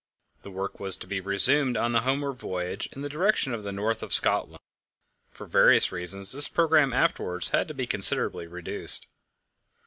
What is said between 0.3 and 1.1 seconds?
The work was to